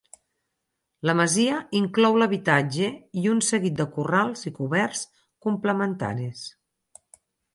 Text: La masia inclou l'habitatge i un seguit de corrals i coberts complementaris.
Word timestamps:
La 1.07 1.13
masia 1.19 1.57
inclou 1.79 2.17
l'habitatge 2.21 2.87
i 3.23 3.29
un 3.33 3.43
seguit 3.49 3.77
de 3.81 3.87
corrals 3.97 4.49
i 4.51 4.55
coberts 4.57 5.05
complementaris. 5.49 6.43